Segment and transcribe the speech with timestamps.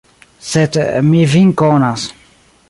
[0.51, 0.79] Sed
[1.11, 2.09] vi min konas.